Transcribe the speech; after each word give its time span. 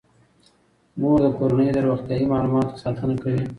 مور 0.99 1.17
د 1.23 1.27
کورنۍ 1.37 1.69
د 1.73 1.77
روغتیايي 1.87 2.25
معلوماتو 2.31 2.79
ساتنه 2.83 3.15
کوي. 3.23 3.43